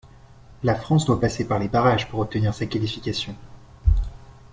[0.63, 3.35] La France doit passer par les barrages pour obtenir sa qualification.